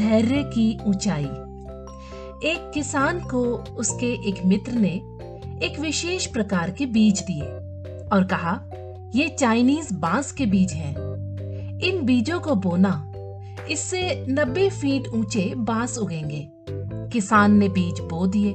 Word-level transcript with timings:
धैर्य 0.00 0.42
की 0.42 0.78
ऊंचाई। 0.86 1.24
एक 2.48 2.70
किसान 2.74 3.20
को 3.20 3.40
उसके 3.56 4.28
एक 4.28 4.44
मित्र 4.44 4.72
ने 4.72 4.92
एक 5.66 5.78
विशेष 5.80 6.26
प्रकार 6.26 6.70
के 6.70 6.86
बीज 6.86 7.20
दिए 7.20 7.44
और 8.12 8.24
कहा, 8.24 8.60
ये 9.14 9.28
चाइनीज़ 9.28 9.94
बाँस 9.94 10.32
के 10.32 10.46
बीज 10.46 10.72
हैं। 10.72 10.96
इन 11.80 12.04
बीजों 12.04 12.40
को 12.40 12.54
बोना, 12.54 13.12
इससे 13.70 14.26
90 14.28 14.70
फीट 14.70 15.08
ऊँचे 15.08 15.54
बाँस 15.56 15.98
उगेंगे। 15.98 16.48
किसान 17.12 17.58
ने 17.58 17.68
बीज 17.68 18.00
बो 18.00 18.26
दिए। 18.26 18.50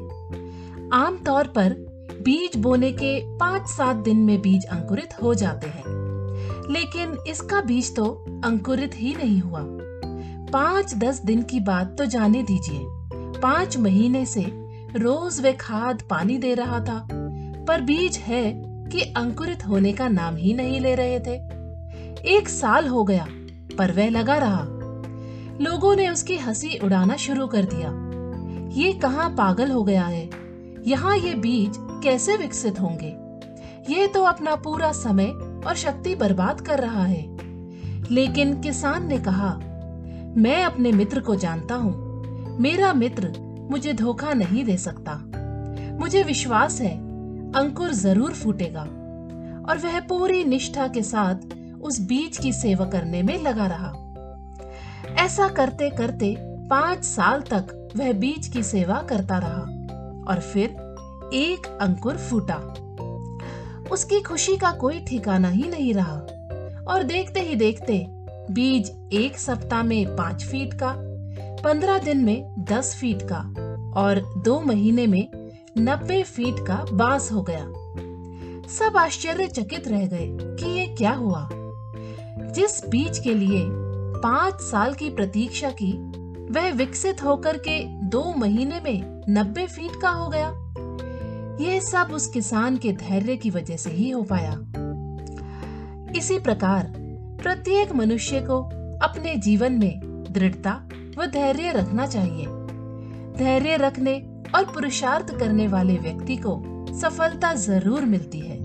आमतौर 0.93 1.47
पर 1.47 1.69
बीज 2.21 2.57
बोने 2.57 2.91
के 2.91 3.37
पाँच 3.37 3.67
सात 3.67 3.95
दिन 3.95 4.17
में 4.17 4.41
बीज 4.41 4.65
अंकुरित 4.65 5.09
हो 5.23 5.33
जाते 5.33 5.67
हैं। 5.67 5.83
लेकिन 6.71 7.17
इसका 7.27 7.61
बीज 7.61 7.95
तो 7.95 8.25
अंकुरित 8.45 8.91
ही 8.95 9.15
नहीं 9.15 9.39
हुआ। 9.39 9.94
पाँच 10.53 10.95
दस 10.95 11.21
दिन 11.25 11.41
की 11.41 11.59
बात 11.59 11.95
तो 11.97 12.05
जाने 12.05 12.43
दीजिए। 12.43 12.81
पाँच 13.41 13.77
महीने 13.77 14.25
से 14.25 14.41
रोज 14.95 15.41
वे 15.41 15.53
खाद 15.53 16.01
पानी 16.09 16.37
दे 16.37 16.53
रहा 16.53 16.79
था, 16.79 17.07
पर 17.67 17.81
बीज 17.81 18.17
है 18.17 18.51
कि 18.87 19.01
अंकुरित 19.01 19.67
होने 19.67 19.93
का 19.93 20.07
नाम 20.07 20.35
ही 20.35 20.53
नहीं 20.53 20.79
ले 20.79 20.95
रहे 20.95 21.19
थे। 21.19 21.35
एक 22.35 22.49
साल 22.49 22.87
हो 22.87 23.03
गया, 23.03 23.27
पर 23.77 23.91
वह 23.91 24.09
लगा 24.09 24.37
रहा। 24.37 24.63
लोगों 25.61 25.95
ने 25.95 26.09
उसकी 26.09 26.37
हँसी 26.37 26.77
उड़ाना 26.77 27.15
शुरू 27.15 27.47
कर 27.47 27.65
दिया। 27.65 27.91
ये 28.81 28.93
कहाँ 28.93 29.29
पागल 29.29 29.71
हो 29.71 29.83
गया 29.83 30.05
है? 30.05 30.29
यहाँ 30.87 31.17
ये 31.17 31.33
बीज 31.33 31.73
कैसे 31.79 32.37
विकसित 32.37 32.79
होंगे? 32.79 33.15
ये 33.93 34.07
तो 34.07 34.23
अपना 34.23 34.55
पूरा 34.55 34.91
समय 34.91 35.27
और 35.67 35.75
शक्ति 35.75 36.15
बर्बाद 36.15 36.61
कर 36.61 36.79
रहा 36.79 37.03
है। 37.03 37.23
लेकिन 38.11 38.61
किसान 38.61 39.07
ने 39.07 39.17
कहा 39.17 39.59
मैं 40.37 40.63
अपने 40.63 40.91
मित्र 40.91 41.19
को 41.19 41.35
जानता 41.35 41.75
हूँ। 41.75 42.57
मेरा 42.59 42.93
मित्र 42.93 43.33
मुझे 43.71 43.93
धोखा 43.93 44.33
नहीं 44.33 44.65
दे 44.65 44.77
सकता। 44.77 45.13
मुझे 45.99 46.23
विश्वास 46.23 46.81
है, 46.81 46.97
अंकुर 47.51 47.91
ज़रूर 47.91 48.33
फूटेगा। 48.33 48.81
और 49.69 49.77
वह 49.77 49.99
पूरी 49.99 50.43
निष्ठा 50.43 50.87
के 50.87 51.03
साथ 51.03 51.35
उस 51.81 51.99
बीज 51.99 52.37
की 52.37 52.53
सेवा 52.53 52.85
करने 52.85 53.23
में 53.23 53.41
लगा 53.41 53.67
रहा। 53.67 53.93
ऐसा 55.17 55.47
करते 55.47 55.89
करते 55.89 56.35
पाँच 56.39 57.03
साल 57.03 57.41
तक 57.41 57.89
वह 57.95 58.13
बीज 58.13 58.47
की 58.47 58.63
सेवा 58.63 59.01
करता 59.01 59.37
रहा 59.37 59.61
और 60.27 60.39
फिर 60.39 60.69
एक 61.33 61.77
अंकुर 61.81 62.17
फूटा। 62.17 62.57
उसकी 63.91 64.21
खुशी 64.21 64.57
का 64.57 64.71
कोई 64.71 64.99
ठिकाना 64.99 65.49
ही 65.49 65.69
नहीं 65.69 65.93
रहा। 65.93 66.15
और 66.87 67.03
देखते 67.03 67.39
ही 67.39 67.55
देखते 67.55 67.97
बीज 68.51 69.09
एक 69.13 69.37
सप्ताह 69.37 69.83
में 69.83 70.15
पाँच 70.15 70.45
फीट 70.45 70.73
का, 70.73 70.95
पंद्रह 71.63 71.97
दिन 71.97 72.17
में 72.17 72.55
दस 72.59 72.95
फीट 72.95 73.21
का 73.21 73.39
और 73.99 74.33
दो 74.37 74.59
महीने 74.59 75.07
में 75.07 75.51
नब्बे 75.77 76.23
फीट 76.23 76.55
का 76.67 76.85
बाँस 76.93 77.31
हो 77.31 77.45
गया। 77.49 77.65
सब 78.67 78.97
आश्चर्यचकित 78.97 79.87
रह 79.87 80.07
गए 80.07 80.27
कि 80.41 80.79
ये 80.79 80.85
क्या 80.85 81.13
हुआ। 81.13 81.49
जिस 82.51 82.87
बीज 82.89 83.19
के 83.19 83.33
लिए 83.33 83.65
पाँच 84.21 84.53
साल 84.53 84.93
की 84.93 85.09
प्रतीक्षा 85.09 85.69
की, 85.69 85.91
वह 86.53 86.71
विकसित 86.71 87.23
होकर 87.23 87.57
के 87.57 87.85
दो 87.87 88.33
महीने 88.37 88.79
में 88.79 89.21
नब्बे 89.29 89.67
फीट 89.67 90.01
का 90.01 90.09
हो 90.09 90.29
गया। 90.29 90.49
यह 91.61 91.79
सब 91.79 92.07
उस 92.13 92.27
किसान 92.27 92.77
के 92.77 92.93
धैर्य 92.93 93.35
की 93.35 93.49
वजह 93.49 93.77
से 93.77 93.89
ही 93.89 94.09
हो 94.09 94.23
पाया। 94.23 94.51
इसी 96.17 96.39
प्रकार 96.39 97.04
प्रत्येक 97.45 97.91
मनुष्य 97.91 98.39
को 98.41 98.61
अपने 98.97 99.35
जीवन 99.35 99.73
में 99.73 100.23
दृढ़ता 100.31 100.71
व 101.17 101.25
धैर्य 101.25 101.71
रखना 101.71 102.07
चाहिए। 102.07 102.45
धैर्य 103.37 103.77
रखने 103.77 104.15
और 104.55 104.65
पुरुषार्थ 104.65 105.39
करने 105.39 105.67
वाले 105.67 105.97
व्यक्ति 105.97 106.37
को 106.37 106.63
सफलता 107.01 107.53
ज़रूर 107.53 108.05
मिलती 108.05 108.39
है। 108.39 108.57